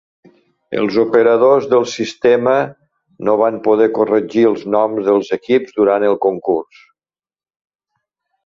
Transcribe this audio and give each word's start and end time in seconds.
Els 0.83 0.95
operadors 1.01 1.67
del 1.73 1.85
sistema 1.91 2.55
no 3.29 3.35
van 3.41 3.59
poder 3.67 3.89
corregir 3.99 4.47
els 4.53 4.67
noms 4.77 5.11
dels 5.11 5.31
equips 5.39 5.77
durant 5.83 6.07
el 6.09 6.19
concurs. 6.29 6.85